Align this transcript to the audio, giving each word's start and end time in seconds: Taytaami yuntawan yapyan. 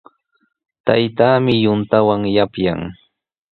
Taytaami 0.85 1.53
yuntawan 1.63 2.21
yapyan. 2.35 2.79